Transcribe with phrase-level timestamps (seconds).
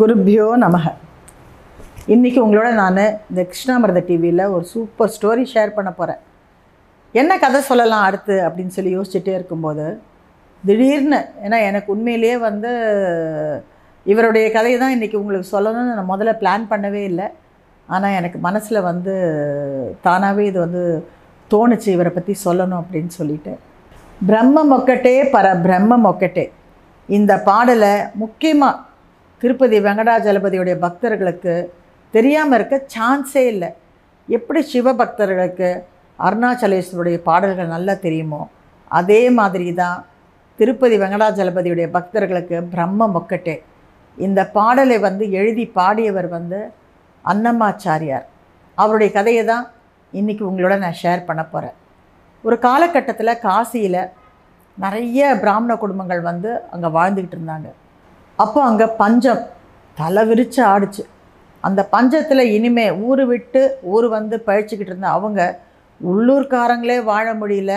[0.00, 0.86] குருபியோ நமக.
[2.12, 2.96] இன்றைக்கி உங்களோட நான்
[3.30, 6.22] இந்த கிருஷ்ணாமிரத டிவியில் ஒரு சூப்பர் ஸ்டோரி ஷேர் பண்ண போகிறேன்
[7.14, 9.84] என்ன கதை சொல்லலாம் அடுத்து அப்படின்னு சொல்லி யோசிச்சுட்டே இருக்கும்போது
[10.64, 12.70] திடீர்னு ஏன்னா எனக்கு உண்மையிலேயே வந்து
[14.06, 17.28] இவருடைய கதையை தான் இன்றைக்கி உங்களுக்கு சொல்லணும்னு நான் முதல்ல பிளான் பண்ணவே இல்லை.
[17.88, 19.14] ஆனால் எனக்கு மனசில் வந்து
[20.06, 20.82] தானாகவே இது வந்து
[21.50, 23.54] தோணுச்சு இவரை பற்றி சொல்லணும் அப்படின்னு சொல்லிட்டு.
[24.30, 26.46] பிரம்ம மொக்கட்டே பர பிரம்ம மொக்கட்டே.
[27.08, 28.92] இந்த பாடலை முக்கியமாக
[29.44, 31.54] திருப்பதி வெங்கடாஜலபதியுடைய பக்தர்களுக்கு
[32.14, 33.68] தெரியாமல் இருக்க சான்ஸே இல்லை.
[34.28, 35.68] எப்படி சிவ பக்தர்களுக்கு
[36.18, 38.40] அருணாச்சலேஸ்வருடைய பாடல்கள் நல்லா தெரியுமோ
[39.00, 39.98] அதே மாதிரி தான்
[40.58, 43.56] திருப்பதி வெங்கடாஜலபதியுடைய பக்தர்களுக்கு பிரம்ம மொக்கட்டே.
[44.18, 46.62] இந்த பாடலை வந்து எழுதி பாடியவர் வந்து
[47.24, 48.26] அன்னமாச்சாரியார்
[48.78, 49.64] அவருடைய கதையை தான்
[50.12, 51.78] இன்றைக்கி உங்களோட நான் ஷேர் பண்ண போகிறேன்
[52.44, 54.02] ஒரு காலகட்டத்தில் காசியில்
[54.78, 57.70] நிறைய பிராமண குடும்பங்கள் வந்து அங்கே வாழ்ந்துக்கிட்டு இருந்தாங்க.
[58.42, 59.42] அப்போ அங்கே பஞ்சம்
[59.98, 61.02] தலை விரித்து ஆடுச்சு.
[61.64, 63.60] அந்த பஞ்சத்தில் இனிமே ஊர் விட்டு
[63.94, 65.40] ஊர் வந்து பழிச்சிக்கிட்டு இருந்த அவங்க
[66.00, 67.74] உள்ளூர்காரங்களே வாழ முடியல.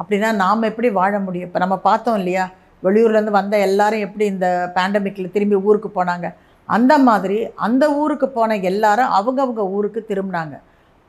[0.00, 1.48] அப்படின்னா நாம் எப்படி வாழ முடியும்?
[1.48, 2.44] இப்போ நம்ம பார்த்தோம் இல்லையா?
[2.86, 6.28] வெளியூர்லேருந்து வந்த எல்லாரும் எப்படி இந்த பேண்டமிக்கில் திரும்பி ஊருக்கு போனாங்க?
[6.68, 10.56] அந்த மாதிரி அந்த ஊருக்கு போன எல்லாரும் அவங்கவுங்க ஊருக்கு திரும்பினாங்க.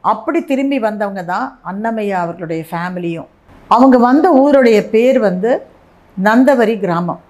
[0.03, 3.30] அப்படி திரும்பி வந்தவங்க தான் அன்னமையா அவர்களுடைய ஃபேமிலியும்
[3.75, 5.52] அவங்க வந்த ஊருடைய பேர் வந்து
[6.17, 7.22] நந்தவரி கிராமம்.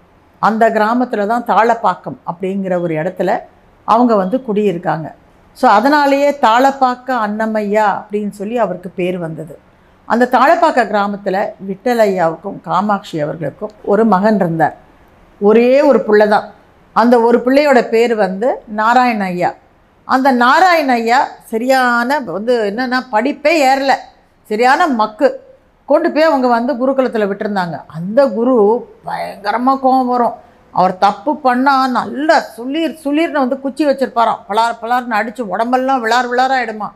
[0.47, 3.31] அந்த கிராமத்தில் தான் தாளப்பாக்கம் அப்படிங்கிற ஒரு இடத்துல
[3.87, 5.07] அவங்க வந்து குடியிருக்காங்க.
[5.57, 9.55] ஸோ அதனாலேயே தாளப்பாக்க அன்னமையா அப்படின்னு சொல்லி அவருக்கு பேர் வந்தது.
[10.07, 14.75] அந்த தாளப்பாக்க கிராமத்தில் விட்டலையாவுக்கும் காமாட்சி அவர்களுக்கும் ஒரு மகன் இருந்தார்.
[15.41, 16.47] ஒரே ஒரு பிள்ளை தான்.
[16.95, 18.47] அந்த ஒரு பிள்ளையோட பேர் வந்து
[18.79, 19.51] நாராயண ஐயா.
[20.07, 21.19] அந்த நாராயண ஐயா
[21.51, 23.93] சரியான வந்து என்னென்னா படிப்பே ஏறல.
[24.49, 25.29] சரியான மக்கு.
[25.91, 27.77] கொண்டு போய் அவங்க வந்து குருகுலத்தில் விட்டுருந்தாங்க.
[27.97, 28.55] அந்த குரு
[29.07, 30.37] பயங்கரமாக கோபம் வரும்.
[30.79, 34.41] அவர் தப்பு பண்ணால் நல்லா சுளிர் சுளிர்னு வந்து குச்சி வச்சுருப்பாராம்.
[34.49, 36.89] பலார் பலார்னு அடித்து உடம்பெல்லாம் விளார் விளாராயிடுமா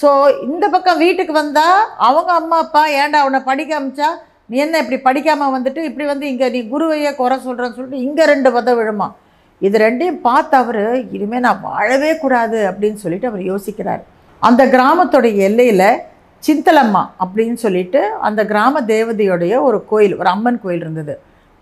[0.00, 0.08] ஸோ
[0.48, 4.08] இந்த பக்கம் வீட்டுக்கு வந்தால் அவங்க அம்மா அப்பா ஏன்டா அவனை படிக்க அமிச்சா?
[4.50, 8.50] நீ என்ன இப்படி படிக்காமல் வந்துட்டு இப்படி வந்து இங்கே நீ குருவையே குறை சொல்கிறேன்னு சொல்லிட்டு இங்கே ரெண்டு
[8.56, 9.08] பதம் விழுமா.
[9.66, 10.82] இது ரெண்டையும் பார்த்து அவர்
[11.16, 14.02] இனிமேல் நான் வாழவே கூடாது அப்படின்னு சொல்லிட்டு அவர் யோசிக்கிறார்.
[14.42, 15.88] அந்த கிராமத்துடைய எல்லையில்
[16.42, 21.14] சிந்தலம்மா அப்படின்னு சொல்லிட்டு அந்த கிராம தேவதையுடைய ஒரு கோயில் ஒரு அம்மன் கோயில் இருந்தது.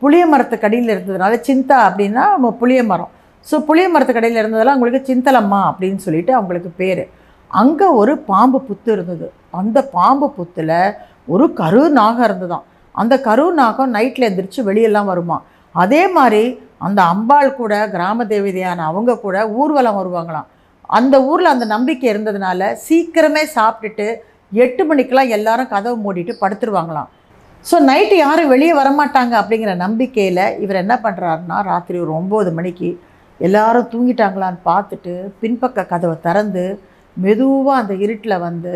[0.02, 3.12] புளிய மரத்துக்கடியில் இருந்ததுனால சிந்தா அப்படின்னா நம்ம புளிய மரம்.
[3.46, 7.02] ஸோ புளிய மரத்துக்கடியில் இருந்ததெல்லாம் அவங்களுக்கு சிந்தலம்மா அப்படின்னு சொல்லிட்டு அவங்களுக்கு பேர்.
[7.50, 9.26] அங்கே ஒரு பாம்பு புத்து இருந்தது.
[9.60, 10.76] அந்த பாம்பு புத்தில்
[11.34, 12.64] ஒரு கரு நாகம் இருந்ததாம்.
[12.94, 15.36] அந்த கரு நாகம் நைட்டில் எந்திரிச்சு வெளியெல்லாம் வருமா.
[15.74, 16.44] அதே மாதிரி
[16.86, 20.48] அந்த அம்பாள் கூட கிராம தேவதையான அவங்க கூட ஊர்வலம் வருவாங்களாம்.
[20.98, 24.06] அந்த ஊரில் அந்த நம்பிக்கை இருந்ததுனால சீக்கிரமே சாப்பிட்டுட்டு
[24.52, 27.08] எட்டு மணிக்கெலாம் எல்லாரும் கதவு மூடிட்டு படுத்துருவாங்களாம்.
[27.64, 32.90] ஸோ நைட்டு யாரும் வெளியே வரமாட்டாங்க அப்படிங்கிற நம்பிக்கையில் இவர் என்ன பண்ணுறாருன்னா ராத்திரி ஒரு ஒம்பது மணிக்கு
[33.40, 36.64] எல்லாரும் தூங்கிட்டாங்களான்னு பார்த்துட்டு பின்பக்க கதவை திறந்து
[37.16, 38.74] மெதுவாக அந்த இருட்டில் வந்து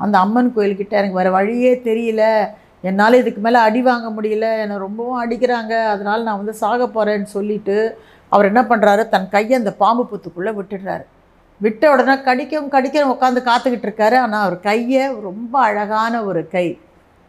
[0.00, 2.22] அந்த அம்மன் கோயில்கிட்ட எனக்கு வேறு வழியே தெரியல.
[2.88, 4.46] என்னால் இதுக்கு மேலே அடி வாங்க முடியல.
[4.62, 5.74] என்னை ரொம்பவும் அடிக்கிறாங்க.
[5.94, 7.76] அதனால் நான் வந்து சாக போகிறேன்னு சொல்லிட்டு
[8.32, 11.04] அவர் என்ன பண்ணுறாரு தன் கையை அந்த பாம்பு புத்துக்குள்ளே விட்டுடுறாரு.
[11.64, 14.16] விட்ட உடனே கடிக்கும் கடிக்கும் உட்காந்து காத்துக்கிட்டு இருக்காரு.
[14.24, 16.66] ஆனால் அவர் கையை ரொம்ப அழகான ஒரு கை.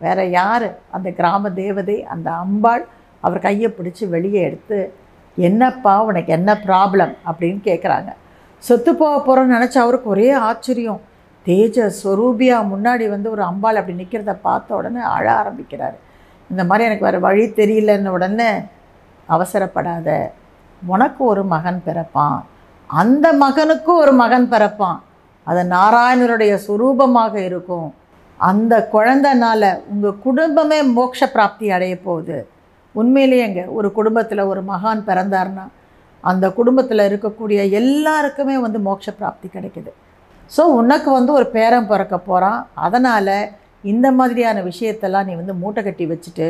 [0.02, 0.68] வேற யார்?
[0.96, 2.84] அந்த கிராம தேவதை அந்த அம்பாள்
[3.24, 4.80] அவர் கையை பிடிச்சி வெளியே எடுத்து
[5.38, 8.12] என்னப்பா உனக்கு என்ன ப்ராப்ளம் அப்படின்னு கேட்குறாங்க
[8.64, 11.02] சொத்து போக போகிறோன்னு நினச்ச அவருக்கு ஒரே ஆச்சரியம்.
[11.46, 15.98] தேஜ ஸ்வரூபியா முன்னாடி வந்து ஒரு அம்பாள் அப்படி நிற்கிறத பார்த்த உடனே அழ ஆரம்பிக்கிறார்.
[16.50, 18.50] இந்த மாதிரி எனக்கு வேறு வழி தெரியலன்னு உடனே
[19.30, 20.10] அவசரப்படாத.
[20.86, 22.40] உனக்கு ஒரு மகன் பிறப்பான்.
[22.90, 25.00] அந்த மகனுக்கும் ஒரு மகன் பிறப்பான்.
[25.48, 27.88] அது நாராயணருடைய சுரூபமாக இருக்கும்.
[28.40, 32.38] அந்த குழந்தைனால உங்கள் குடும்பமே மோட்ச பிராப்தி அடைய போகுது.
[32.96, 35.66] உண்மையிலேயேங்க ஒரு குடும்பத்தில் ஒரு மகான் பிறந்தார்னா
[36.24, 39.92] அந்த குடும்பத்தில் இருக்கக்கூடிய எல்லாருக்குமே வந்து மோட்ச பிராப்தி கிடைக்குது.
[40.52, 43.36] ஸோ உனக்கு வந்து ஒரு பேரம் பிறக்க போகிறான் அதனால்
[43.92, 46.48] இந்த மாதிரியான விஷயத்தெல்லாம் நீ வந்து மூட்டை கட்டி வச்சுட்டு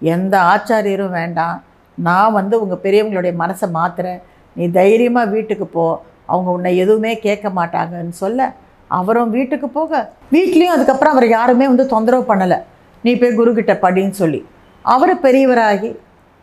[0.00, 1.56] எந்த ஆச்சாரியரும் வேண்டாம்.
[1.98, 4.20] நான் வந்து உங்கள் பெரியவங்களுடைய மனசை மாற்றுறேன்
[4.54, 5.86] நீ தைரியமாக வீட்டுக்கு போ.
[6.26, 8.52] அவங்க உன்னை எதுவுமே கேட்க மாட்டாங்கன்னு சொல்ல
[8.88, 10.10] அவரும் வீட்டுக்கு போக.
[10.32, 12.58] வீட்லேயும் அதுக்கப்புறம் அவர் யாருமே வந்து தொந்தரவு பண்ணலை.
[13.02, 14.40] நீ போய் குருக்கிட்ட படின்னு சொல்லி.
[14.82, 15.90] அவர் பெரியவராகி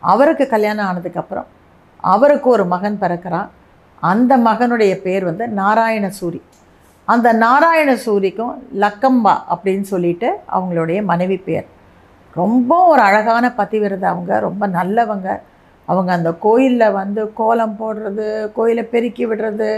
[0.02, 1.48] அவருக்கு கல்யாணம் ஆனதுக்கப்புறம்
[1.96, 3.48] அவருக்கு ஒரு மகன் பிறக்கிறான்.
[4.00, 6.40] அந்த மகனுடைய பேர் வந்து நாராயண சூரி
[7.04, 11.66] அந்த நாராயண சூரிக்கும் லக்கம்பா அப்படின்னு சொல்லிட்டு அவங்களுடைய மனைவி பேர்.
[12.34, 15.28] ரொம்ப ஒரு அழகான பதிவிரதை அவங்க ரொம்ப நல்லவங்க.
[15.90, 18.26] அவங்க அந்த கோயிலில் வந்து கோலம் போடுறது
[18.56, 19.70] கோயிலை பெருக்கி விடுறது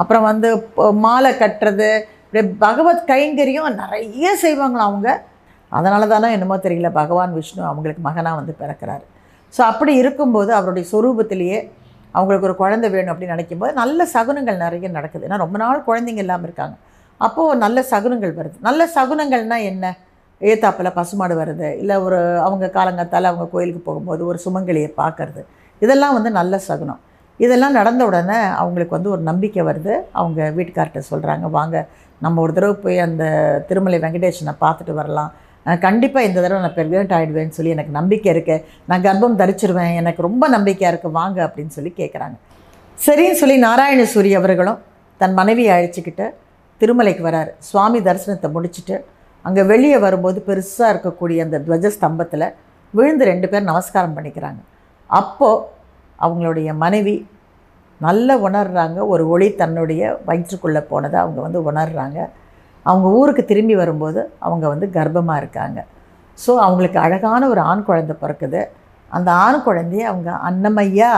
[0.00, 0.48] அப்புறம் வந்து
[1.06, 1.90] மாலை கட்டுறது
[2.26, 5.10] இப்படி பகவத் கைங்கரியம் நிறைய செய்வாங்களாம் அவங்க.
[5.72, 9.04] அதனால தானே என்னமோ தெரியல பகவான் விஷ்ணு அவங்களுக்கு மகனாக வந்து பிறக்கிறாரு.
[9.54, 11.58] ஸோ அப்படி இருக்கும்போது அவருடைய சொரூபத்திலேயே
[12.14, 15.26] அவங்களுக்கு ஒரு குழந்தை வேணும் அப்படின்னு நினைக்கும்போது நல்ல சகுனங்கள் நிறைய நடக்குது.
[15.28, 16.76] ஏன்னா ரொம்ப நாள் குழந்தைங்க இல்லாமல் இருக்காங்க.
[17.20, 18.56] அப்போது நல்ல சகுனங்கள் வருது.
[18.68, 19.86] நல்ல சகுனங்கள்னால் என்ன?
[20.48, 25.42] ஏத்தாப்பில் பசுமாடு வருது இல்லை ஒரு அவங்க காலங்கத்தால் அவங்க கோயிலுக்கு போகும்போது ஒரு சுமங்கலியை பார்க்குறது
[25.82, 27.00] இதெல்லாம் வந்து நல்ல சகுனம்.
[27.40, 29.92] இதெல்லாம் நடந்த உடனே அவங்களுக்கு வந்து ஒரு நம்பிக்கை வருது.
[30.20, 31.76] அவங்க வீட்டுக்கார்ட்ட சொல்கிறாங்க வாங்க
[32.24, 33.24] நம்ம ஒரு தடவை போய் அந்த
[33.68, 35.30] திருமலை வெங்கடேஷனை பார்த்துட்டு வரலாம்.
[35.84, 39.94] கண்டிப்பாக இந்த தடவை நான் ப்ரெக்னென்ட் ஆகிடுவேன்னு சொல்லி எனக்கு நம்பிக்கை இருக்குது நான் கர்ப்பம் தரிச்சிருவேன்.
[40.00, 42.36] எனக்கு ரொம்ப நம்பிக்கையாக இருக்குது வாங்க அப்படின்னு சொல்லி கேட்குறாங்க
[42.98, 44.78] சரின்னு சொல்லி நாராயணசூரி அவர்களும்
[45.20, 46.26] தன் மனைவியை அழைச்சிக்கிட்டு
[46.80, 47.50] திருமலைக்கு வரார்.
[47.68, 48.96] சுவாமி தரிசனத்தை முடிச்சுட்டு
[49.46, 52.46] அங்கே வெளியே வரும்போது பெருசாக இருக்கக்கூடிய அந்த துவஜ ஸ்தம்பத்தில்
[52.94, 54.60] விழுந்து ரெண்டு பேர் நமஸ்காரம் பண்ணிக்கிறாங்க.
[55.10, 55.64] அப்போது
[56.18, 57.14] அவங்களுடைய மனைவி
[58.00, 58.98] நல்ல உணர்றாங்க.
[59.12, 62.18] ஒரு ஒளி தன்னுடைய வயிற்றுக்குள்ளே போனதை அவங்க வந்து உணர்றாங்க.
[62.86, 65.80] அவங்க ஊருக்கு திரும்பி வரும்போது அவங்க வந்து கர்ப்பமாக இருக்காங்க.
[66.38, 68.60] ஸோ அவங்களுக்கு அழகான ஒரு ஆண் குழந்தை பிறக்குது.
[69.10, 71.12] அந்த ஆண் குழந்தைய அவங்க அன்னமையா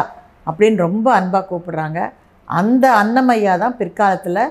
[0.48, 2.00] அப்படின்னு ரொம்ப அன்பாக கூப்பிடுறாங்க.
[2.48, 4.44] அந்த அன்னமையா தான் பிற்காலத்தில்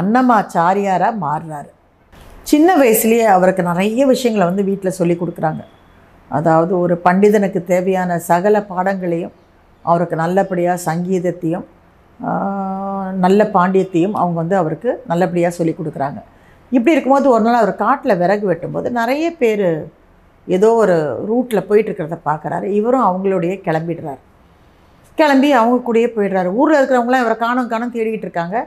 [0.00, 1.70] அன்னமாச்சாரியாராக மாறுறாரு.
[2.50, 5.62] சின்ன வயசுலேயே அவருக்கு நிறைய விஷயங்களை வந்து வீட்டில் சொல்லி கொடுக்குறாங்க.
[6.38, 9.34] அதாவது ஒரு பண்டிதனுக்கு தேவையான சகல பாடங்களையும்
[9.84, 11.66] அவருக்கு நல்லபடியாக சங்கீதத்தையும்
[13.24, 16.18] நல்ல பாண்டியத்தையும் அவங்க வந்து அவருக்கு நல்லபடியாக சொல்லி கொடுக்குறாங்க.
[16.76, 19.68] இப்படி இருக்கும்போது ஒரு நாள் அவர் காட்டில் விறகு வெட்டும்போது நிறைய பேர்
[20.56, 20.96] ஏதோ ஒரு
[21.28, 24.20] ரூட்டில் போயிட்டுருக்கிறத பார்க்குறாரு இவரும் அவங்களுடைய கிளம்பிடுறாரு.
[25.18, 26.50] கிளம்பி அவங்க கூடயே போயிடுறாரு.
[26.60, 28.58] ஊரில் இருக்கிறவங்களாம் இவரை காணும் காணும் தேடிக்கிட்டு இருக்காங்க.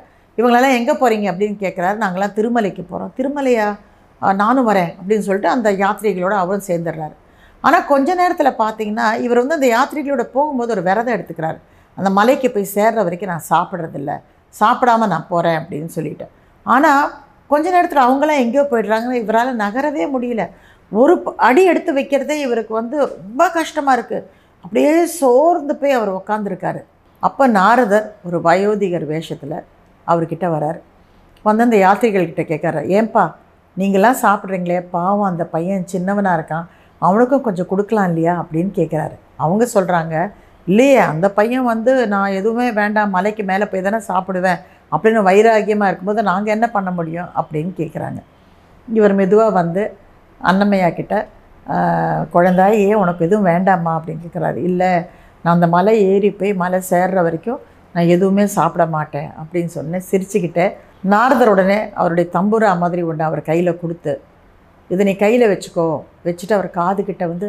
[0.42, 1.98] இவங்களெல்லாம் எங்கே போகிறீங்க அப்படின்னு கேட்குறாரு.
[2.04, 3.12] நாங்களாம் திருமலைக்கு போகிறோம்.
[3.20, 3.70] திருமலையா?
[4.42, 7.16] நானும் வரேன் அப்படின்னு சொல்லிட்டு அந்த யாத்ரிகளோட அவரும் சேர்ந்துடுறாரு.
[7.64, 11.60] ஆனால் கொஞ்ச நேரத்தில் பார்த்தீங்கன்னா இவர் வந்து அந்த யாத்ரிகளோட போகும்போது ஒரு விரதம் எடுத்துக்கிறாரு.
[11.98, 14.12] அந்த மலைக்கு போய் சேர்ற வரைக்கும் நான் சாப்பிட்றதில்ல.
[14.54, 16.26] சாப்பிடாம நான் போகிறேன் அப்படின்னு சொல்லிட்டு.
[16.66, 17.04] ஆனால்
[17.52, 19.12] கொஞ்ச நேரத்தில் அவங்களாம் எங்கேயோ போயிடுறாங்க.
[19.24, 20.44] இவரால் நகரவே முடியல.
[20.92, 21.14] ஒரு
[21.48, 24.26] அடி எடுத்து வைக்கிறதே இவருக்கு வந்து ரொம்ப கஷ்டமாக இருக்குது
[24.64, 26.82] அப்படியே சோர்ந்து போய் அவர் உக்காந்துருக்காரு.
[27.24, 29.58] அப்போ நாரதர் ஒரு வயோதிகர் வேஷத்தில்
[30.12, 30.80] அவர்கிட்ட வரார்.
[31.46, 33.24] வந்து அந்த யாத்திரிகள்கிட்ட கேட்குறாரு ஏன்பா
[33.78, 36.66] நீங்களாம் சாப்பிட்றீங்களே பாவம் அந்த பையன் சின்னவனாக இருக்கான்
[37.02, 38.34] அவனுக்கும் கொஞ்சம் கொடுக்கலாம் இல்லையா?
[38.42, 39.16] அப்படின்னு கேட்குறாரு.
[39.44, 40.16] அவங்க சொல்கிறாங்க
[40.68, 44.60] இல்லையே அந்த பையன் வந்து நான் எதுவுமே வேண்டாம் மலைக்கு மேலே போய் தானே சாப்பிடுவேன்
[44.92, 48.20] அப்படின்னு வைராகியமாக இருக்கும்போது நாங்கள் என்ன பண்ண முடியும் அப்படின்னு கேட்குறாங்க.
[48.88, 49.84] இவர் மெதுவாக வந்து
[50.42, 51.16] அன்னமையா கிட்ட
[52.34, 54.60] குழந்தாயே உனக்கு எதுவும் வேண்டாமா அப்படின்னு கேட்குறாரு.
[54.70, 54.92] இல்லை
[55.44, 57.60] நான் அந்த மலை ஏறி போய் மலை சேர்ற வரைக்கும்
[57.94, 60.04] நான் எதுவுமே சாப்பிட மாட்டேன் அப்படின்னு சொன்னேன்.
[60.12, 60.74] சிரிச்சுக்கிட்டேன்.
[61.14, 64.14] நாரதர் உடனே அவருடைய தம்புரா மாதிரி ஒன்று அவர் கையில் கொடுத்து
[64.94, 65.88] இதை நீ கையில் வச்சுக்கோ.
[66.26, 67.48] வச்சுட்டு அவர் காதுகிட்ட வந்து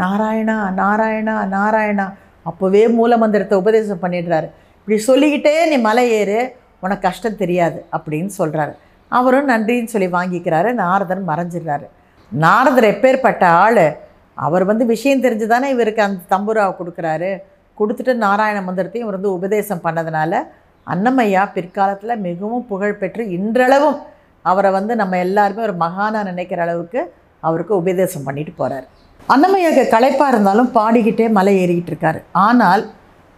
[0.00, 2.06] நாராயணா நாராயணா நாராயணா.
[2.50, 4.48] அப்போவே மூலமந்திரத்தை உபதேசம் பண்ணிடுறாரு.
[4.80, 6.38] இப்படி சொல்லிக்கிட்டே நீ மலை ஏறு
[6.80, 8.74] உனக்கு கஷ்டம் தெரியாது அப்படின்னு சொல்கிறாரு
[9.08, 10.72] அவரும் நன்றின்னு சொல்லி வாங்கிக்கிறாரு.
[10.82, 11.86] நாரதர் மறைஞ்சிடுறாரு.
[12.32, 13.86] நாரதர் எப்பேற்பட்ட ஆள்?
[14.34, 17.30] அவர் வந்து விஷயம் தெரிஞ்சு தானே இவருக்கு அந்த தம்புராவை கொடுக்குறாரு?
[17.78, 20.42] கொடுத்துட்டு நாராயண மந்திரத்தையும் இவர் வந்து உபதேசம் பண்ணதுனால
[20.86, 23.96] அன்னமையா பிற்காலத்தில் மிகவும் புகழ்பெற்று இன்றளவும்
[24.44, 27.00] அவரை வந்து நம்ம எல்லாருமே ஒரு மகானாக நினைக்கிற அளவுக்கு
[27.48, 28.86] அவருக்கு உபதேசம் பண்ணிட்டு போகிறார்
[29.34, 32.20] அன்னமையாக்கு களைப்பாக இருந்தாலும் பாடிக்கிட்டே மலை ஏறிக்கிட்டு இருக்காரு.
[32.46, 32.82] ஆனால்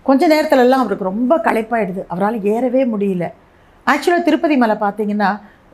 [0.07, 2.03] கொஞ்ச நேரத்துலலாம் அவருக்கு ரொம்ப களைப்பாயிடுது.
[2.13, 3.27] அவரால் ஏறவே முடியல.
[3.93, 5.31] ஆக்சுவலாக திருப்பதி மலை பார்த்தீங்கன்னா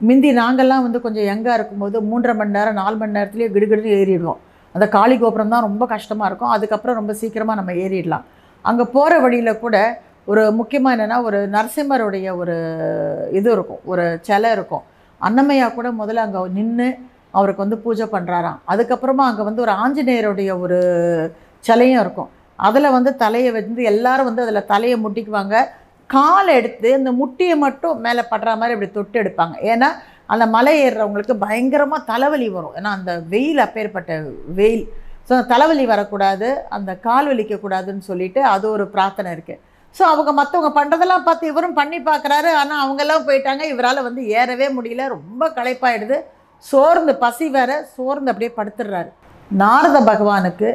[0.09, 4.41] முந்தி நாங்கள்லாம் வந்து கொஞ்சம் யங்காக இருக்கும்போது மூன்றரை மணி நேரம் நாலு மணி நேரத்துலேயே கிடுகிடுன்னு ஏறிடுவோம்.
[4.75, 6.53] அந்த காளி கோபுரம் தான் ரொம்ப கஷ்டமாக இருக்கும்.
[6.57, 8.25] அதுக்கப்புறம் ரொம்ப சீக்கிரமாக நம்ம ஏறிடலாம்.
[8.71, 9.77] அங்கே போகிற வழியில் கூட
[10.31, 12.57] ஒரு முக்கியமாக என்னென்னா ஒரு நரசிம்மருடைய ஒரு
[13.39, 14.85] இது இருக்கும் ஒரு சிலை இருக்கும்.
[15.21, 16.89] அன்னமையா கூட முதல்ல அங்கே நின்று
[17.39, 20.79] அவருக்கு வந்து பூஜை பண்ணுறாராம் அதுக்கப்புறமா அங்கே வந்து ஒரு ஆஞ்சநேயருடைய ஒரு
[21.69, 22.31] சிலையும் இருக்கும்.
[22.69, 25.57] அதில் வந்து தலையை வந்து எல்லாரும் வந்து அதில் தலையை முட்டிக்குவாங்க.
[26.15, 29.55] காலை எடுத்து இந்த முட்டியை மட்டும் மேலே படுற மாதிரி இப்படி தொட்டு எடுப்பாங்க.
[29.73, 29.89] ஏன்னா
[30.33, 32.75] அந்த மலை ஏறுறவங்களுக்கு பயங்கரமாக தலைவலி வரும்.
[32.79, 34.13] ஏன்னா அந்த வெயில் அப்பேற்பட்ட
[34.59, 34.85] வெயில்.
[35.29, 39.61] ஸோ தலைவலி வரக்கூடாது அந்த கால் வலிக்கக்கூடாதுன்னு சொல்லிட்டு அது ஒரு பிரார்த்தனை இருக்குது
[39.97, 42.51] ஸோ அவங்க மற்றவங்க பண்ணுறதெல்லாம் பார்த்து இவரும் பண்ணி பார்க்குறாரு.
[42.61, 43.63] ஆனால் அவங்கெல்லாம் போயிட்டாங்க.
[43.73, 45.07] இவரால் வந்து ஏறவே முடியல.
[45.17, 46.19] ரொம்ப களைப்பாயிடுது.
[46.65, 49.11] சோர்ந்து பசி வேற சோர்ந்து அப்படியே படுத்துடுறாரு
[49.63, 50.69] நாரத பகவானுக்கு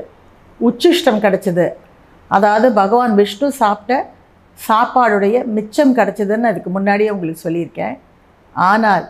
[0.59, 1.65] உச்சிஷ்டம் கிடச்சிது.
[2.31, 3.95] அதாவது பகவான் விஷ்ணு சாப்பிட்ட
[4.59, 7.95] சாப்பாடுடைய மிச்சம் கிடச்சிதுன்னு அதுக்கு முன்னாடியே உங்களுக்கு சொல்லியிருக்கேன்.
[8.55, 9.05] ஆனால்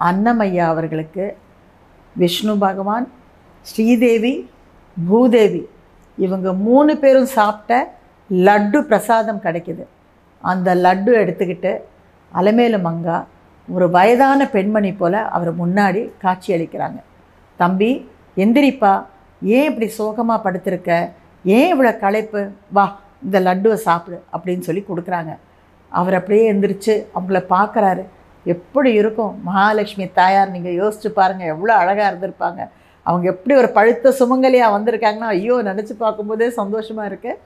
[0.00, 1.26] அன்னமையா அவர்களுக்கு
[2.16, 3.06] விஷ்ணு பகவான்
[3.66, 4.34] ஸ்ரீதேவி
[4.96, 5.62] பூதேவி.
[6.18, 7.72] இவங்க மூணு பேரும் சாப்பிட்ட
[8.30, 9.84] லட்டு பிரசாதம் கிடைக்குது.
[10.44, 11.72] அந்த லட்டு எடுத்துக்கிட்டு
[12.32, 13.16] அலமேலு மங்கா
[13.68, 16.98] ஒரு வயதான பெண்மணி போல் அவர் முன்னாடி காட்சி அளிக்கிறாங்க.
[17.56, 17.90] தம்பி
[18.44, 18.94] எந்திரிப்பா.
[19.42, 20.90] ஏன் இப்படி சோகமாக படுத்திருக்க?
[21.44, 22.42] ஏன் இவ்வளோ களைப்பு?
[22.76, 22.84] வா
[23.24, 25.32] இந்த லட்டுவை சாப்பிடு அப்படின்னு சொல்லி கொடுக்குறாங்க.
[25.92, 28.04] அவர் அப்படியே எந்திரிச்சு அவங்கள பார்க்குறாரு.
[28.46, 29.34] எப்படி இருக்கும்?
[29.48, 32.62] மகாலட்சுமி தாயார் நீங்கள் யோசிச்சு பாருங்கள் எவ்வளோ அழகாக இருந்திருப்பாங்க.
[33.06, 37.40] அவங்க எப்படி ஒரு பழுத்த சுமங்கலியாக வந்திருக்காங்கன்னா ஐயோ நினச்சி பார்க்கும்போதே சந்தோஷமாக இருக்குது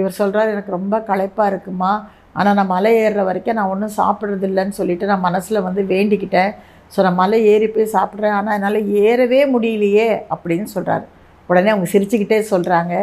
[0.00, 1.92] இவர் சொல்கிறார் எனக்கு ரொம்ப களைப்பாக இருக்குமா?
[2.38, 6.50] ஆனால் நான் மலை ஏறுற வரைக்கும் நான் ஒன்றும் சாப்பிட்றது இல்லைன்னு சொல்லிட்டு நான் மனசில் வந்து வேண்டிக்கிட்டேன்.
[6.92, 8.34] ஸோ நான் மலை ஏறி போய் சாப்பிட்றேன்.
[8.38, 11.06] ஆனால் என்னால் ஏறவே முடியலையே அப்படின்னு சொல்கிறாரு
[11.50, 12.94] உடனே அவங்க சிரிச்சுக்கிட்டே சொல்கிறாங்க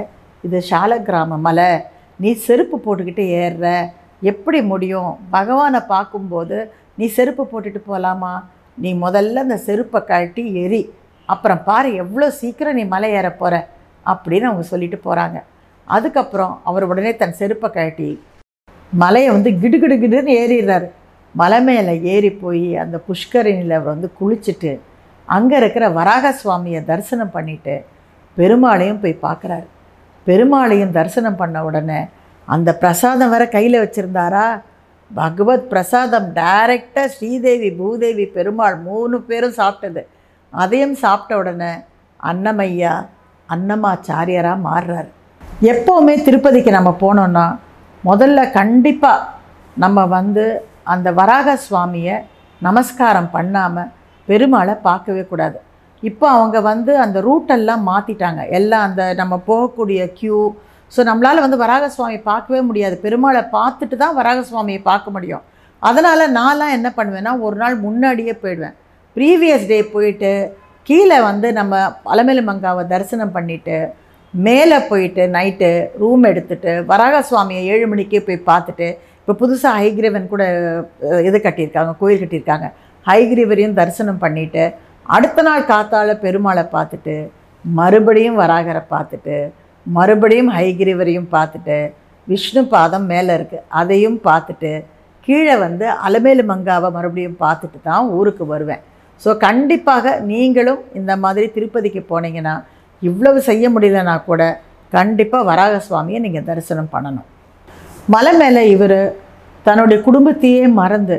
[0.47, 1.69] இது சால கிராம மலை.
[2.23, 3.67] நீ செருப்பு போட்டுக்கிட்டு ஏறுற.
[4.31, 5.11] எப்படி முடியும்?
[5.35, 6.57] பகவானை பார்க்கும்போது
[6.99, 8.33] நீ செருப்பு போட்டுட்டு போகலாமா
[8.83, 10.81] நீ முதல்ல அந்த செருப்பை கழட்டி எரி.
[11.25, 13.55] அப்புறம் பாரு எவ்வளோ சீக்கிரம் நீ மலை ஏற போகிற
[14.05, 15.37] அப்படின்னு அவங்க சொல்லிட்டு போகிறாங்க
[15.87, 18.09] அதுக்கப்புறம் அவர் உடனே தன் செருப்பை கட்டி
[18.93, 20.87] மலையை வந்து கிடுகிடு கிடுன்னு ஏறிடுறாரு.
[21.35, 24.71] மலை மேலே ஏறி போய் அந்த புஷ்கரணியில் அவர் வந்து குளிச்சுட்டு
[25.25, 27.75] அங்கே இருக்கிற வராக சுவாமியை தரிசனம் பண்ணிவிட்டு
[28.37, 29.67] பெருமாளையும் போய் பார்க்குறாரு.
[30.27, 31.99] பெருமாளையும் தரிசனம் பண்ண உடனே
[32.47, 34.45] அந்த பிரசாதம் வர கையில் வச்சுருந்தாரா?
[35.11, 40.01] பகவத் பிரசாதம் டைரெக்டாக ஸ்ரீதேவி பூதேவி பெருமாள் மூணு பேரும் சாப்பிட்டது.
[40.63, 41.73] அதையும் சாப்பிட்ட உடனே
[42.19, 42.93] அன்னமையா
[43.49, 45.09] அன்னமாச்சாரியராக மாறுறாரு.
[45.71, 47.45] எப்போவுமே திருப்பதிக்கு நம்ம போனோன்னா
[48.03, 49.27] முதல்ல கண்டிப்பாக
[49.83, 50.45] நம்ம வந்து
[50.93, 52.15] அந்த வராக சுவாமியை
[52.61, 53.91] நமஸ்காரம் பண்ணாமல்
[54.27, 55.57] பெருமாளை பார்க்கவே கூடாது.
[56.03, 60.39] இப்போ அவங்க வந்து அந்த ரூட்டெல்லாம் மாற்றிட்டாங்க எல்லாம் அந்த நம்ம போகக்கூடிய க்யூ
[60.93, 62.95] ஸோ நம்மளால் வந்து வராக சுவாமியை பார்க்கவே முடியாது.
[63.05, 65.43] பெருமாளை பார்த்துட்டு தான் வராக சுவாமியை பார்க்க முடியும்.
[65.83, 68.75] அதனால் நான்லாம் என்ன பண்ணுவேன்னா ஒரு நாள் முன்னாடியே போயிடுவேன்.
[69.15, 70.31] ப்ரீவியஸ் டே போயிட்டு
[70.87, 71.75] கீழே வந்து நம்ம
[72.13, 73.77] அலமேலு மங்காவை தரிசனம் பண்ணிவிட்டு
[74.33, 75.69] மேலே போயிட்டு நைட்டு
[76.01, 78.87] ரூம் எடுத்துகிட்டு வராக சுவாமியை ஏழு மணிக்கே போய் பார்த்துட்டு
[79.19, 80.43] இப்போ புதுசாக ஹைகிரீவன் கூட
[81.27, 82.67] இது கட்டியிருக்காங்க கோயில் கட்டியிருக்காங்க.
[83.05, 84.63] ஹைகிரீவரையும் தரிசனம் பண்ணிவிட்டு
[85.15, 87.15] அடுத்த நாள் காத்தால பெருமாளை பார்த்துட்டு
[87.65, 89.37] மறுபடியும் வராகரை பார்த்துட்டு
[89.85, 91.77] மறுபடியும் ஹைகிரீவரையும் பார்த்துட்டு
[92.27, 94.71] விஷ்ணு பாதம் மேலே இருக்குது அதையும் பார்த்துட்டு
[95.27, 98.83] கீழே வந்து அலமேலு மங்காவை மறுபடியும் பார்த்துட்டு தான் ஊருக்கு வருவேன்.
[99.23, 102.55] ஸோ கண்டிப்பாக நீங்களும் இந்த மாதிரி திருப்பதிக்கு போனீங்கன்னா
[103.01, 104.41] இவ்வளவு செய்ய முடியலனா கூட
[104.93, 107.27] கண்டிப்பாக வராக சுவாமியை நீங்கள் தரிசனம் பண்ணணும்.
[108.13, 108.99] மலை மேலே இவர்
[109.65, 111.17] தன்னுடைய குடும்பத்தையே மறந்து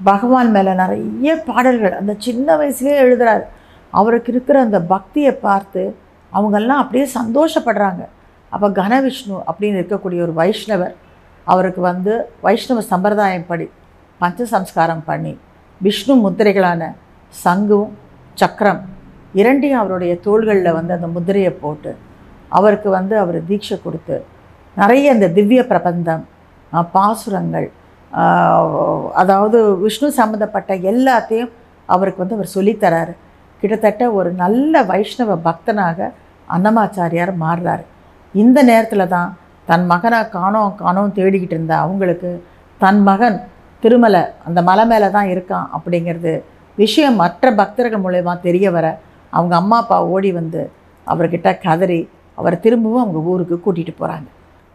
[0.00, 3.44] பகவான் மேலே நிறைய பாடல்கள் அந்த சின்ன வயசுலேயே எழுதுகிறார்
[3.92, 5.82] அவருக்கு இருக்கிற அந்த பக்தியை பார்த்து
[6.32, 8.02] அவங்கெல்லாம் அப்படியே சந்தோஷப்படுறாங்க.
[8.52, 10.94] அப்போ கனவிஷ்ணு அப்படின்னு இருக்கக்கூடிய ஒரு வைஷ்ணவர்
[11.46, 12.12] அவருக்கு வந்து
[12.46, 13.66] வைஷ்ணவ சம்பிரதாயம் படி
[14.20, 15.32] பஞ்ச சம்ஸ்காரம் பண்ணி
[15.80, 16.82] விஷ்ணு முத்திரைகளான
[17.34, 17.90] சங்கும்
[18.34, 18.82] சக்கரம்
[19.34, 21.96] இரண்டையும் அவருடைய தோள்களில் வந்து அந்த முதிரையை போட்டு
[22.48, 24.24] அவருக்கு வந்து அவர் தீட்சை கொடுத்து
[24.76, 26.24] நிறைய இந்த திவ்ய பிரபந்தம்
[26.94, 27.68] பாசுரங்கள்
[29.12, 31.52] அதாவது விஷ்ணு சம்மந்தப்பட்ட எல்லாத்தையும்
[31.88, 33.14] அவருக்கு வந்து அவர் சொல்லித்தராரு
[33.62, 36.12] கிட்டத்தட்ட ஒரு நல்ல வைஷ்ணவ பக்தனாக
[36.48, 37.84] அன்னமாச்சாரியார் மாறுறாரு.
[38.34, 39.36] இந்த நேரத்தில் தான்
[39.68, 42.44] தன் மகனை காணோம் காணோம் தேடிக்கிட்டு இருந்த அவங்களுக்கு
[42.80, 43.38] தன் மகன்
[43.82, 46.44] திருமலை அந்த மலை மேலே தான் இருக்கான் அப்படிங்கிறது
[46.80, 48.86] விஷயம் மற்ற பக்தர்கள் மூலயமா தெரிய வர
[49.32, 50.62] அவங்க அம்மா அப்பா ஓடி வந்து
[51.06, 52.00] அவர்கிட்ட கதறி
[52.38, 54.28] அவரை திரும்பவும் அவங்க ஊருக்கு கூட்டிகிட்டு போகிறாங்க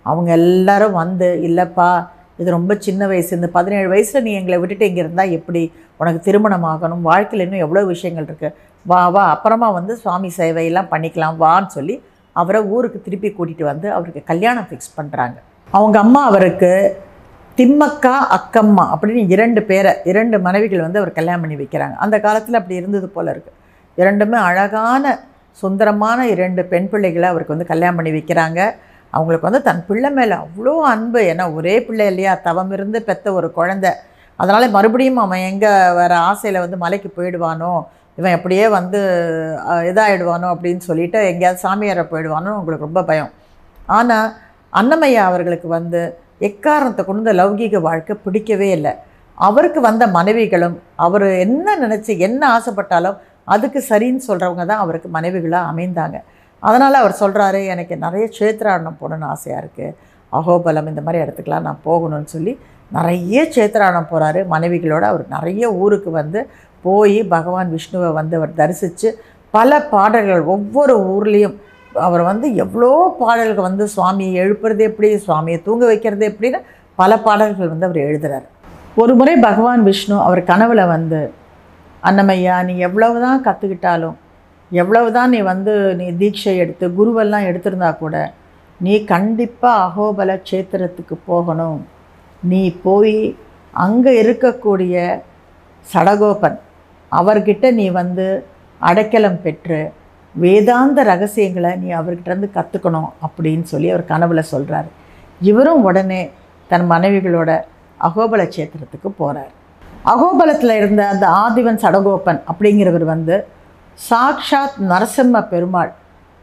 [0.06, 1.90] அவங்க எல்லாரும் வந்து இல்லைப்பா
[2.40, 5.62] இது ரொம்ப சின்ன வயசு இந்த பதினேழு வயசில் நீ எங்களை விட்டுட்டு இங்கே இருந்தால் எப்படி?
[6.00, 11.38] உனக்கு திருமணம் ஆகணும் வாழ்க்கையில் இன்னும் எவ்வளோ விஷயங்கள் இருக்குது வா வா அப்புறமா வந்து சுவாமி சேவையெல்லாம் பண்ணிக்கலாம்
[11.40, 11.96] வான்னு சொல்லி
[12.36, 15.38] அவரை ஊருக்கு திருப்பி கூட்டிகிட்டு வந்து அவருக்கு கல்யாணம் ஃபிக்ஸ் பண்ணுறாங்க
[15.70, 16.72] அவங்க அம்மா அவருக்கு
[17.60, 21.96] திம்மக்கா அக்கம்மா அப்படின்னு இரண்டு பேரை இரண்டு மனைவிகள் வந்து அவர் கல்யாணம் பண்ணி வைக்கிறாங்க.
[22.06, 23.56] அந்த காலத்தில் அப்படி இருந்தது போல் இருக்குது
[24.02, 25.14] இரண்டுமே அழகான
[25.62, 28.60] சுந்தரமான இரண்டு பெண் பிள்ளைகளை அவருக்கு வந்து கல்யாணம் பண்ணி வைக்கிறாங்க.
[29.14, 31.22] அவங்களுக்கு வந்து தன் பிள்ளை மேலே அவ்வளோ அன்பு.
[31.32, 32.34] ஏன்னா ஒரே பிள்ளை இல்லையா?
[32.48, 33.92] தவம் இருந்து பெத்த ஒரு குழந்தை.
[34.40, 37.72] அதனால் மறுபடியும் அவன் எங்கே வேறு ஆசையில் வந்து மலைக்கு போயிடுவானோ?
[38.20, 39.00] இவன் எப்படியே வந்து
[39.92, 43.32] இதாகிடுவானோ அப்படின்னு சொல்லிட்டு எங்கேயாவது சாமியாரை போயிடுவானோ உங்களுக்கு ரொம்ப பயம்.
[44.00, 44.30] ஆனால்
[44.82, 46.04] அன்னமையா அவர்களுக்கு வந்து
[46.42, 48.94] எக்காரணத்தை கொண்டு இந்த லௌகீக வாழ்க்கை பிடிக்கவே இல்லை.
[49.38, 50.76] அவருக்கு வந்த மனைவிகளும்
[51.06, 53.18] அவர் என்ன நினச்சி என்ன ஆசைப்பட்டாலும்
[53.54, 56.18] அதுக்கு சரின்னு சொல்கிறவங்க தான் அவருக்கு மனைவிகளாக அமைந்தாங்க.
[56.64, 59.96] அதனால் அவர் சொல்கிறாரு எனக்கு நிறைய க்ஷேத்ராடனம் போகணுன்னு ஆசையாக இருக்குது
[60.34, 62.54] அகோபலம் இந்த மாதிரி இடத்துக்குலாம் நான் போகணும்னு சொல்லி
[62.92, 66.40] நிறைய க்ஷேத்ராடனம் போகிறாரு மனைவிகளோடு அவர் நிறைய ஊருக்கு வந்து
[66.86, 69.10] போய் பகவான் விஷ்ணுவை வந்து அவர் தரிசித்து
[69.54, 71.56] பல பாடல்கள் ஒவ்வொரு ஊர்லேயும்
[71.96, 76.60] அவர் வந்து எவ்வளோ பாடல்கள் வந்து சுவாமியை எழுப்புறது எப்படி சுவாமியை தூங்க வைக்கிறது எப்படின்னு
[77.00, 78.46] பல பாடல்கள் வந்து அவர் எழுதுகிறார்
[78.98, 81.22] ஒரு முறை பகவான் விஷ்ணு அவர் கனவில் வந்து
[82.04, 84.18] அன்னமையா நீ எவ்வளவு தான் கற்றுக்கிட்டாலும்
[84.72, 88.16] எவ்வளவு தான் நீ வந்து நீ தீட்சை எடுத்து குருவெல்லாம் எடுத்திருந்தா கூட
[88.80, 91.82] நீ கண்டிப்பாக அகோபல க்ஷேத்திரத்துக்கு போகணும்.
[92.44, 93.18] நீ போய்
[93.74, 94.96] அங்கே இருக்கக்கூடிய
[95.86, 96.58] சடகோபன்
[97.12, 98.26] அவர்கிட்ட நீ வந்து
[98.82, 99.80] அடைக்கலம் பெற்று
[100.36, 104.90] வேதாந்த ரகசியங்களை நீ அவர்கிட்டருந்து கற்றுக்கணும் அப்படின்னு சொல்லி அவர் கனவுல சொல்கிறாரு
[105.42, 106.22] இவரும் உடனே
[106.70, 107.52] தன் மனைவிகளோட
[108.00, 109.54] அகோபல சேத்திரத்துக்கு போகிறார்
[110.06, 113.36] அகோபலத்தில் இருந்த அந்த ஆதிவன் சடகோபன் அப்படிங்கிறவர் வந்து
[114.00, 115.92] சாக்ஷாத் நரசிம்ம பெருமாள்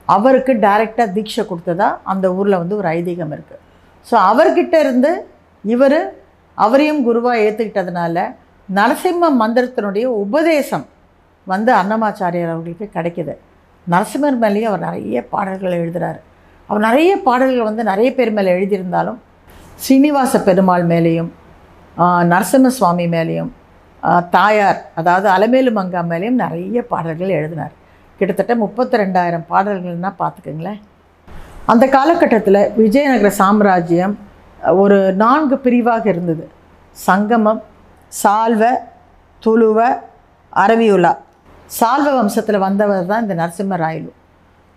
[0.09, 3.61] அவருக்கு டைரெக்டாக தீட்சை கொடுத்ததா அந்த ஊரில் வந்து ஒரு ஐதீகம் இருக்குது
[4.07, 5.11] ஸோ அவர்கிட்ட இருந்து
[5.65, 5.99] இவர்
[6.59, 8.25] அவரையும் குருவாக ஏற்றுக்கிட்டதுனால
[8.69, 10.87] நரசிம்ம மந்திரத்தினுடைய உபதேசம்
[11.47, 13.35] வந்து அன்னமாச்சாரியார் அவர்களுக்கு கிடைக்கிது.
[13.91, 16.21] நரசிம்மர் மேலேயும் அவர் நிறைய பாடல்கள் எழுதுகிறார்
[16.69, 19.19] அவர் நிறைய பாடல்கள் வந்து நிறைய பேர் மேலே எழுதியிருந்தாலும்
[19.87, 21.31] சீனிவாச பெருமாள் மேலேயும்
[22.33, 23.51] நரசிம்ம சுவாமி மேலேயும்
[24.37, 27.75] தாயார் அதாவது அலமேலு மங்கா மேலேயும் நிறைய பாடல்கள் எழுதினார்.
[28.19, 30.81] கிட்டத்தட்ட முப்பத்தி ரெண்டாயிரம் பாடல்கள்னால் பார்த்துக்கோங்களேன்.
[31.73, 34.15] அந்த காலகட்டத்தில் விஜயநகர சாம்ராஜ்யம்
[34.83, 36.45] ஒரு நான்கு பிரிவாக இருந்தது.
[36.97, 37.61] சங்கமம்
[38.23, 38.65] சால்வ
[39.43, 39.79] துளுவ
[40.65, 41.12] அரவியுலா.
[41.79, 44.11] சால்வ வம்சத்தில் வந்தவர் தான் இந்த நரசிம்மராயலு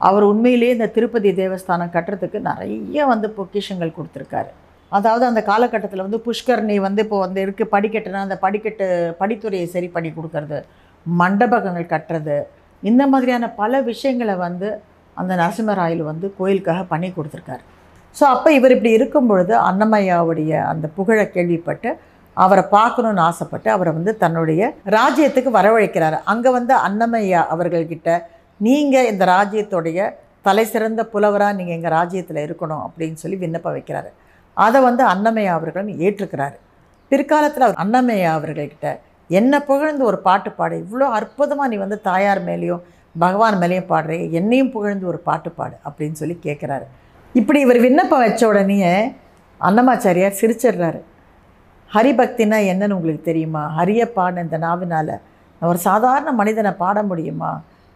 [0.01, 4.49] அவர் உண்மையிலேயே இந்த திருப்பதி தேவஸ்தானம் கட்டுறதுக்கு நிறைய வந்து பொக்கிஷங்கள் கொடுத்துருக்காரு.
[4.91, 8.87] அதாவது அந்த காலகட்டத்தில் வந்து புஷ்கரணி வந்து இப்போ வந்து இருக்குது படிக்கட்டுனா அந்த படிக்கட்டு
[9.21, 10.59] படித்துறையை சரி பண்ணி கொடுக்கறது
[11.05, 12.37] மண்டபங்கள் கட்டுறது
[12.83, 14.69] இந்த மாதிரியான பல விஷயங்களை வந்து
[15.17, 17.63] அந்த நரசிம்மராயல் வந்து கோயிலுக்காக பண்ணி கொடுத்துருக்காரு.
[18.15, 21.89] ஸோ அப்போ இவர் இப்படி இருக்கும் பொழுது அன்னமையாவுடைய அந்த புகழை கேள்விப்பட்டு
[22.43, 24.61] அவரை பார்க்கணுன்னு ஆசைப்பட்டு அவரை வந்து தன்னுடைய
[24.97, 26.17] ராஜ்யத்துக்கு வரவழைக்கிறாரு.
[26.31, 28.09] அங்கே வந்து அன்னமையா அவர்கள்கிட்ட
[28.59, 30.09] நீங்கள் இந்த ராஜ்யத்துடைய
[30.47, 34.09] தலை சிறந்த புலவராக நீங்கள் எங்கள் ராஜ்யத்தில் இருக்கணும் அப்படின்னு சொல்லி விண்ணப்பம் வைக்கிறாரு.
[34.57, 36.57] அதை வந்து அன்னமையா அவர்களும் ஏற்றுக்கிறாரு.
[37.11, 38.89] பிற்காலத்தில் அவர் அன்னமையா அவர்கள்கிட்ட
[39.29, 42.83] என்னை புகழ்ந்து ஒரு பாட்டு பாடு இவ்வளோ அற்புதமாக நீ வந்து தாயார் மேலேயும்
[43.15, 46.85] பகவான் மேலேயும் பாடுறே என்னையும் புகழ்ந்து ஒரு பாட்டு பாடு அப்படின்னு சொல்லி கேட்குறாரு
[47.35, 48.79] இப்படி இவர் விண்ணப்பம் வச்ச உடனே
[49.61, 50.99] அன்னமாச்சாரியார் சிரிச்சிடுறாரு.
[51.93, 53.61] ஹரிபக்தினா என்னன்னு உங்களுக்கு தெரியுமா?
[53.77, 55.13] ஹரிய பாடின இந்த நாவினால்
[55.61, 57.51] ஒரு சாதாரண மனிதனை பாட முடியுமா?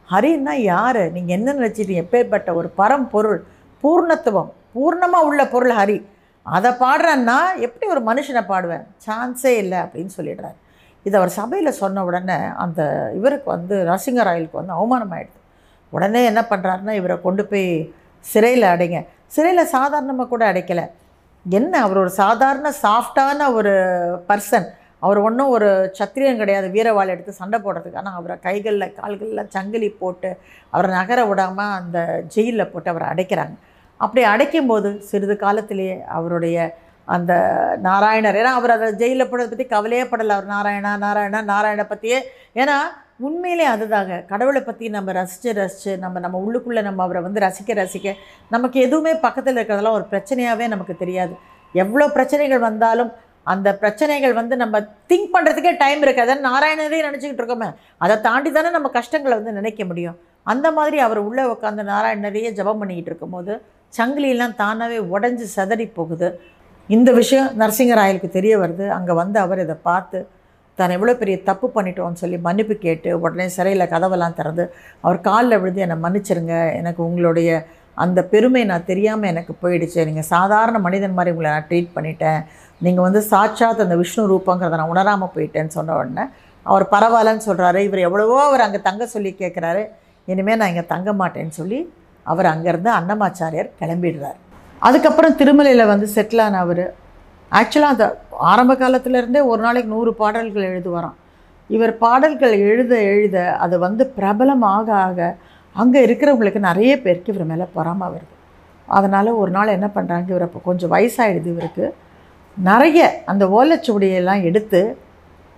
[0.09, 1.01] ஹரின்னா யார்?
[1.15, 3.39] நீங்கள் என்ன நினச்சிட்டு எப்பேற்பட்ட ஒரு பரம்பொருள்
[3.83, 5.97] பூர்ணத்துவம் பூர்ணமாக உள்ள பொருள் ஹரி.
[6.45, 8.85] அதை பாடுறேன்னா எப்படி ஒரு மனுஷனை பாடுவேன்?
[9.05, 10.57] சான்ஸே இல்லை அப்படின்னு சொல்லிடுறாரு.
[11.05, 12.81] இதை அவர் சபையில் சொன்ன உடனே அந்த
[13.19, 15.39] இவருக்கு வந்து நரசிங்கராயலுக்கு வந்து அவமானம் ஆகிடுது
[15.93, 17.67] உடனே என்ன பண்ணுறாருன்னா இவரை கொண்டு போய்
[18.25, 18.99] சிறையில் அடைங்க.
[19.35, 20.85] சிறையில் சாதாரணமாக கூட அடைக்கலை.
[21.45, 23.73] என்ன அவர் ஒரு சாதாரண சாஃப்டான ஒரு
[24.29, 24.67] பர்சன்
[25.05, 25.67] அவர் ஒன்றும் ஒரு
[25.99, 27.99] சத்திரியன் கிடையாது வீரவாள் எடுத்து சண்டை போடுறதுக்கு.
[28.01, 30.29] ஆனால் அவரை கைகளில் கால்களில் சங்கிலி போட்டு
[30.73, 31.97] அவரை நகர விடாமல் அந்த
[32.35, 33.55] ஜெயிலில் போட்டு அவரை அடைக்கிறாங்க.
[33.99, 36.57] அப்படி அடைக்கும்போது சிறிது காலத்திலேயே அவருடைய
[37.07, 37.33] அந்த
[37.87, 40.33] நாராயணர் ஏன்னா அவர் அதை ஜெயிலில் போடுறதை பற்றி கவலையே படலை.
[40.37, 42.19] அவர் நாராயணா நாராயணா நாராயணை பற்றியே
[42.61, 42.77] ஏன்னா
[43.27, 44.13] உண்மையிலே அதுதாங்க.
[44.31, 48.13] கடவுளை பற்றி நம்ம ரசித்து ரசித்து நம்ம நம்ம உள்ளுக்குள்ளே நம்ம அவரை வந்து ரசிக்க ரசிக்க
[48.55, 51.33] நமக்கு எதுவுமே பக்கத்தில் இருக்கிறதெல்லாம் ஒரு பிரச்சனையாகவே நமக்கு தெரியாது.
[51.83, 53.11] எவ்வளோ பிரச்சனைகள் வந்தாலும்
[53.53, 54.79] அந்த பிரச்சனைகள் வந்து நம்ம
[55.09, 57.69] திங்க் பண்ணுறதுக்கே டைம் இருக்காது நாராயணரே நினச்சிக்கிட்டு இருக்கோமே.
[58.03, 60.17] அதை தாண்டி தானே நம்ம கஷ்டங்களை வந்து நினைக்க முடியும்.
[60.53, 63.53] அந்த மாதிரி அவர் உள்ளே உட்காந்து நாராயணரையே ஜெபம் பண்ணிக்கிட்டு இருக்கும்போது
[63.93, 66.27] சங்கிலியெல்லாம் தானாகவே உடஞ்சி சதறி போகுது.
[66.89, 68.85] இந்த விஷயம் நரசிங்கராயலுக்கு தெரிய வருது.
[68.97, 70.19] அங்கே வந்து அவர் இதை பார்த்து
[70.79, 74.63] தான் எவ்வளோ பெரிய தப்பு பண்ணிட்டோம்னு சொல்லி மன்னிப்பு கேட்டு உடனே சிறையில் கதவெல்லாம் திறந்து
[75.05, 77.49] அவர் காலில் விழுந்து என்னை மன்னிச்சிருங்க எனக்கு உங்களுடைய
[77.97, 79.99] அந்த பெருமை நான் தெரியாமல் எனக்கு போயிடுச்சு.
[80.09, 82.41] நீங்கள் சாதாரண மனிதன் மாதிரி உங்களை நான் ட்ரீட் பண்ணிட்டேன்.
[82.85, 86.25] நீங்கள் வந்து சாட்சாத் அந்த விஷ்ணு ரூபங்கிறத நான் உணராமல் போயிட்டேன்னு சொன்ன உடனே
[86.65, 89.83] அவர் பரவாயில்லன்னு சொல்கிறாரு இவர் எவ்வளவோ அவர் அங்கே தங்க சொல்லி கேட்குறாரு
[90.27, 91.79] இனிமேல் நான் இங்கே தங்க மாட்டேன்னு சொல்லி
[92.25, 94.39] அவர் அங்கேருந்து அன்னமாச்சாரியார் கிளம்பிடுறார்.
[94.87, 96.83] அதுக்கப்புறம் திருமலையில் வந்து செட்டில் ஆன அவர்
[97.51, 98.05] ஆக்சுவலாக அந்த
[98.51, 101.17] ஆரம்ப காலத்துலேருந்தே ஒரு நாளைக்கு நூறு பாடல்கள் எழுதுவாராம்.
[101.69, 105.37] இவர் பாடல்கள் எழுத எழுத அது வந்து பிரபலம் ஆக ஆக
[105.75, 108.33] அங்கே இருக்கிறவங்களுக்கு நிறைய பேருக்கு இவர் மேலே பொறாமை வருது.
[108.87, 111.85] அதனால் ஒரு நாள் என்ன பண்ணுறாங்க இவர் அப்போ கொஞ்சம் வயசாகிடுது இவருக்கு.
[112.57, 114.81] நிறைய அந்த ஓலைச்சுவடியெல்லாம் எடுத்து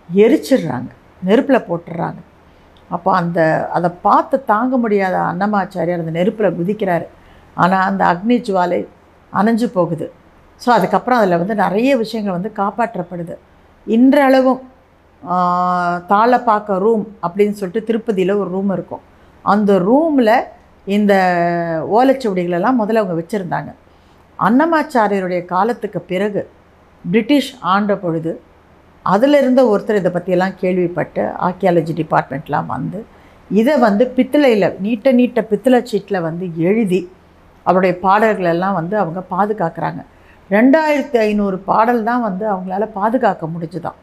[0.10, 0.90] எரிச்சிடுறாங்க.
[1.28, 2.20] நெருப்பில் போட்டுடுறாங்க.
[2.96, 3.40] அப்போ அந்த
[3.78, 7.08] அதை பார்த்து தாங்க முடியாத அன்னமாச்சாரியார் அந்த நெருப்பில் குதிக்கிறாரு.
[7.54, 8.88] ஆனால் அந்த அக்னி ஜுவாலை
[9.34, 10.08] அணைஞ்சு போகுது.
[10.64, 13.36] ஸோ அதுக்கப்புறம் அதில் வந்து நிறைய விஷயங்கள் வந்து காப்பாற்றப்படுது.
[13.88, 14.62] இன்றளவும்
[15.24, 19.04] தாளை தாளப்பாக்க ரூம் அப்படின்னு சொல்லிட்டு திருப்பதியில் ஒரு ரூம் இருக்கும்.
[19.46, 20.36] அந்த ரூமில்
[20.96, 21.14] இந்த
[21.98, 23.72] ஓலைச்சுவடிகளெல்லாம் முதல்ல அவங்க வச்சுருந்தாங்க.
[24.40, 26.42] அன்னமாச்சாரியருடைய காலத்துக்கு பிறகு
[27.06, 28.32] பிரிட்டிஷ் ஆண்ட பொழுது
[29.14, 33.00] அதில் இருந்த ஒருத்தர் இதை பற்றியெல்லாம் கேள்விப்பட்டு ஆர்கியாலஜி டிபார்ட்மெண்ட்லாம் வந்து
[33.50, 37.02] இதை வந்து பித்தளையில் நீட்ட நீட்ட பித்தளை சீட்டில் வந்து எழுதி
[37.66, 40.02] அவருடைய பாடல்களெல்லாம் வந்து அவங்க பாதுகாக்கிறாங்க.
[40.56, 43.98] ரெண்டாயிரத்தி ஐநூறு பாடல் தான் வந்து அவங்களால பாதுகாக்க முடிஞ்சுதான்.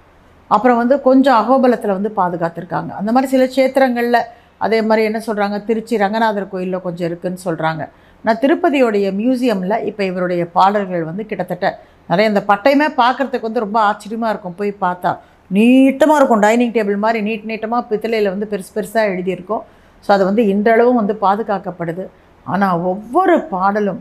[0.50, 2.90] அப்புறம் வந்து கொஞ்சம் அகோபலத்தில் வந்து பாதுகாத்துருக்காங்க.
[3.00, 4.20] அந்த மாதிரி சில க்ஷேத்திரங்களில்
[4.66, 7.82] அதே மாதிரி என்ன சொல்கிறாங்க திருச்சி ரங்கநாதர் கோயிலில் கொஞ்சம் இருக்குன்னு சொல்கிறாங்க
[8.24, 11.66] நான் திருப்பதியோடைய மியூசியமில் இப்போ இவருடைய பாடல்கள் வந்து கிட்டத்தட்ட
[12.10, 14.56] நிறைய இந்த பட்டையுமே பார்க்குறதுக்கு வந்து ரொம்ப ஆச்சரியமாக இருக்கும்.
[14.60, 15.10] போய் பார்த்தா
[15.56, 16.42] நீட்டமாக இருக்கும்.
[16.46, 19.62] டைனிங் டேபிள் மாதிரி நீட் நீட்டமாக பித்தளையில் வந்து பெருசு பெருசாக எழுதியிருக்கும்.
[20.04, 22.06] ஸோ அது வந்து இன்றளவும் வந்து பாதுகாக்கப்படுது.
[22.46, 24.00] ஆனால் ஒவ்வொரு பாடலும்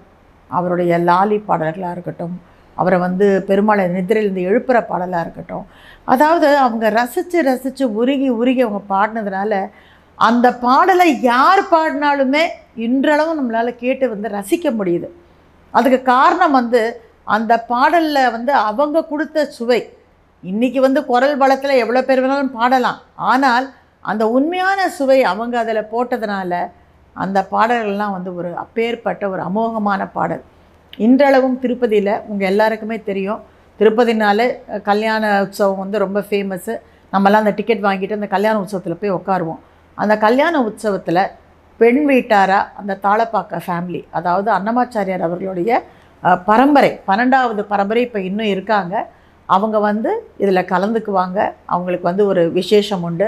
[0.55, 2.35] அவருடைய லாலி பாடல்களாக இருக்கட்டும்
[2.77, 5.65] அவரை வந்து பெருமாளை நிதிரையிலேருந்து எழுப்புகிற பாடலாக இருக்கட்டும்.
[6.13, 9.61] அதாவது அவங்க ரசித்து ரசித்து உருகி உருகி அவங்க பாடினதுனால
[10.27, 12.43] அந்த பாடலை யார் பாடினாலுமே
[12.85, 15.07] இன்றளவும் நம்மளால் கேட்டு வந்து ரசிக்க முடியுது.
[15.73, 16.81] அதுக்கு காரணம் வந்து
[17.35, 19.81] அந்த பாடலில் வந்து அவங்க கொடுத்த சுவை.
[20.43, 22.99] இன்றைக்கி வந்து குரல் பலத்தில் எவ்வளோ பேர் வேணாலும் பாடலாம்.
[23.31, 23.65] ஆனால்
[24.11, 26.51] அந்த உண்மையான சுவை அவங்க அதில் போட்டதுனால
[27.23, 30.43] அந்த பாடல்கள்லாம் வந்து ஒரு அப்பேற்பட்ட ஒரு அமோகமான பாடல்.
[31.05, 33.41] இன்றளவும் திருப்பதியில் உங்கள் எல்லாருக்குமே தெரியும்.
[33.79, 34.47] திருப்பதினாலே
[34.89, 36.75] கல்யாண உற்சவம் வந்து ரொம்ப ஃபேமஸ்ஸு
[37.13, 39.59] நம்மலாம் அந்த டிக்கெட் வாங்கிட்டு அந்த கல்யாண உற்சவத்தில் போய் உட்காருவோம்
[39.97, 41.21] அந்த கல்யாண உற்சவத்தில்
[41.79, 45.71] பெண் வீட்டாராக அந்த தாளப்பாக்க ஃபேமிலி அதாவது அன்னமாச்சாரியார் அவர்களுடைய
[46.49, 48.95] பரம்பரை பன்னெண்டாவது பரம்பரை இப்போ இன்னும் இருக்காங்க.
[49.55, 50.11] அவங்க வந்து
[50.43, 51.39] இதில் கலந்துக்குவாங்க.
[51.73, 53.27] அவங்களுக்கு வந்து ஒரு விசேஷம் உண்டு.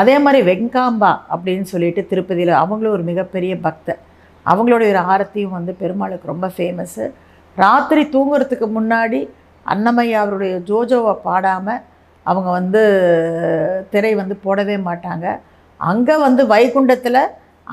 [0.00, 4.00] அதே மாதிரி வெங்காம்பா அப்படின்னு சொல்லிட்டு திருப்பதியில் அவங்களும் ஒரு மிகப்பெரிய பக்தர்.
[4.46, 7.04] அவங்களுடைய ஒரு ஆரத்தியும் வந்து பெருமாளுக்கு ரொம்ப ஃபேமஸ்ஸு
[7.56, 9.20] ராத்திரி தூங்குறதுக்கு முன்னாடி
[9.66, 11.82] அன்னமையா அவருடைய ஜோஜோவை பாடாமல்
[12.26, 12.82] அவங்க வந்து
[13.92, 15.26] திரை வந்து போடவே மாட்டாங்க.
[15.80, 17.22] அங்கே வந்து வைகுண்டத்தில்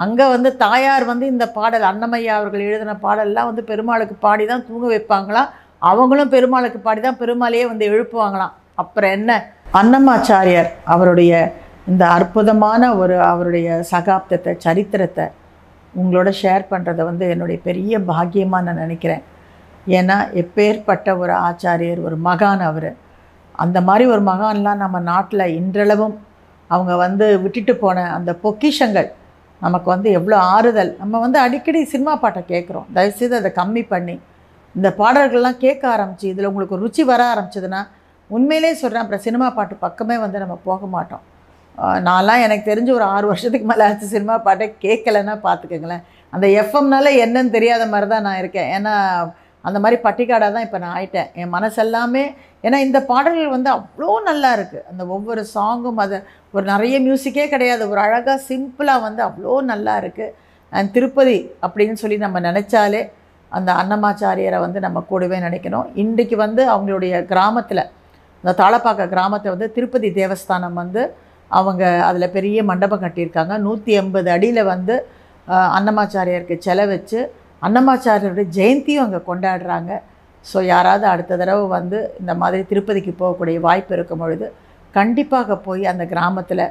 [0.03, 4.85] அங்கே வந்து தாயார் வந்து இந்த பாடல் அன்னமையா அவர்கள் எழுதின பாடல்லாம் வந்து பெருமாளுக்கு பாடி தான் தூங்க
[4.93, 5.49] வைப்பாங்களாம்.
[5.91, 8.53] அவங்களும் பெருமாளுக்கு பாடி தான் பெருமாளையே வந்து எழுப்புவாங்களாம்.
[8.81, 9.31] அப்புறம் என்ன?
[9.81, 11.33] அன்னமாச்சாரியார் அவருடைய
[11.91, 15.25] இந்த அற்புதமான ஒரு அவருடைய சகாப்தத்தை சரித்திரத்தை
[15.93, 19.23] உங்களோட ஷேர் பண்ணுறதை வந்து என்னுடைய பெரிய பாக்கியமாக நான் நினைக்கிறேன்.
[19.97, 22.91] ஏன்னா எப்பேற்பட்ட ஒரு ஆச்சாரியர் ஒரு மகான் அவர்.
[23.63, 26.15] அந்த மாதிரி ஒரு மகான்லாம் நம்ம நாட்டில் இன்றளவும்
[26.69, 29.09] அவங்க வந்து விட்டுட்டு போன அந்த பொக்கிஷங்கள்
[29.61, 30.93] நமக்கு வந்து எவ்வளோ ஆறுதல்.
[31.01, 32.87] நம்ம வந்து அடிக்கடி சினிமா பாட்டை கேட்குறோம்.
[32.95, 34.15] தயவுசெய்து அதை கம்மி பண்ணி.
[34.75, 37.83] இந்த பாடல்கள்லாம் கேட்க ஆரம்பிச்சு இதில் உங்களுக்கு ருச்சி வர ஆரம்பிச்சதுன்னா
[38.29, 41.23] உண்மையிலே சொல்கிறேன் அப்புறம் சினிமா பாட்டு பக்கமே வந்து நம்ம போக மாட்டோம்.
[42.07, 46.03] நான்லாம் எனக்கு தெரிஞ்சு ஒரு ஆறு வருஷத்துக்கு மேலே ஆச்சு சினிமா பாட்டை கேட்கலன்னா பார்த்துக்கங்களேன்.
[46.33, 48.69] அந்த எஃப்எம்னால என்னன்னு தெரியாத மாதிரி தான் நான் இருக்கேன்.
[48.77, 48.93] ஏன்னா
[49.67, 51.29] அந்த மாதிரி பட்டிக்காடாக தான் இப்போ நான் ஆயிட்டேன்.
[51.41, 52.23] என் மனசெல்லாமே
[52.65, 56.17] ஏன்னா இந்த பாடல்கள் வந்து அவ்வளோ நல்லா இருக்குது அந்த ஒவ்வொரு சாங்கும் அது
[56.55, 57.83] ஒரு நிறைய மியூசிக்கே கிடையாது.
[57.91, 60.33] ஒரு அழகாக சிம்பிளாக வந்து அவ்வளோ நல்லா இருக்குது
[60.71, 63.01] அண்ட் திருப்பதி அப்படின்னு சொல்லி நம்ம நினச்சாலே
[63.51, 65.89] அந்த அன்னமாச்சாரியரை வந்து நம்ம கூடவே நினைக்கணும்.
[66.03, 67.83] இன்றைக்கு வந்து அவங்களுடைய கிராமத்தில்
[68.43, 71.01] இந்த தாளப்பாக்க கிராமத்தை வந்து திருப்பதி தேவஸ்தானம் வந்து
[71.51, 73.53] அவங்க அதில் பெரிய மண்டபம் கட்டியிருக்காங்க.
[73.65, 74.95] நூற்றி எண்பது அடியில் வந்து
[75.77, 77.19] அன்னமாச்சாரியருக்கு அன்னமாச்சாரியாருக்கு செலை வச்சு
[77.67, 79.91] அன்னமாச்சாரியருடைய ஜெயந்தியும் அங்கே கொண்டாடுறாங்க.
[80.45, 84.47] ஸோ யாராவது அடுத்த தடவை வந்து இந்த மாதிரி திருப்பதிக்கு போகக்கூடிய வாய்ப்பு இருக்கும் பொழுது
[84.97, 86.65] கண்டிப்பாக போய் அந்த கிராமத்தில்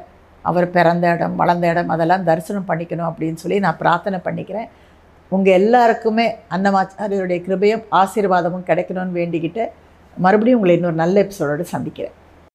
[0.51, 4.69] அவர் பிறந்த இடம் வளர்ந்த இடம் அதெல்லாம் தரிசனம் பண்ணிக்கணும் அப்படின்னு சொல்லி நான் பிரார்த்தனை பண்ணிக்கிறேன்.
[5.33, 9.65] உங்கள் எல்லாருக்குமே அன்னமாச்சாரியருடைய கிருபையும் ஆசீர்வாதமும் கிடைக்கணும்னு வேண்டிக்கிட்டு
[10.17, 12.17] மறுபடியும் உங்களை இன்னொரு நல்ல எபிசோடோடு சந்திக்கிறேன்.